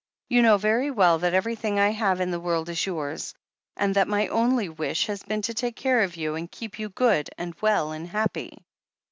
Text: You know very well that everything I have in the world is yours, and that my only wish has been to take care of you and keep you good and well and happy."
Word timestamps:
You 0.29 0.41
know 0.41 0.57
very 0.57 0.89
well 0.89 1.19
that 1.19 1.35
everything 1.35 1.79
I 1.79 1.89
have 1.91 2.19
in 2.21 2.31
the 2.31 2.39
world 2.39 2.69
is 2.69 2.87
yours, 2.87 3.35
and 3.77 3.93
that 3.93 4.07
my 4.07 4.27
only 4.29 4.67
wish 4.67 5.05
has 5.05 5.21
been 5.21 5.43
to 5.43 5.53
take 5.53 5.75
care 5.75 6.01
of 6.01 6.15
you 6.17 6.33
and 6.33 6.49
keep 6.49 6.79
you 6.79 6.89
good 6.89 7.29
and 7.37 7.53
well 7.61 7.91
and 7.91 8.07
happy." 8.07 8.65